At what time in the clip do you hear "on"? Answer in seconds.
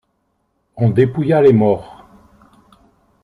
0.77-0.89